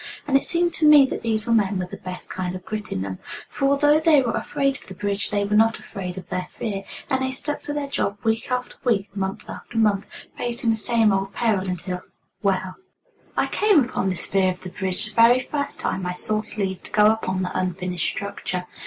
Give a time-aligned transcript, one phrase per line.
[0.25, 2.91] And it seemed to me that these were men with the best kind of grit
[2.91, 6.27] in them, for although they were afraid of the bridge, they were not afraid of
[6.29, 10.71] their fear, and they stuck to their job week after week, month after month, facing
[10.71, 12.01] the same old peril until
[12.41, 12.77] well
[13.37, 16.81] I came upon this fear of the bridge the very first time I sought leave
[16.81, 18.65] to go upon the unfinished structure.